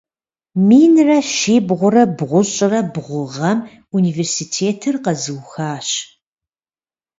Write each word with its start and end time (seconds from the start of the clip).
Минрэ 0.67 1.17
щибгъурэ 1.33 2.03
бгъущӏрэ 2.17 2.81
бгъу 2.93 3.25
гъэм 3.33 3.59
университетыр 3.97 4.95
къэзыухащ. 5.03 5.89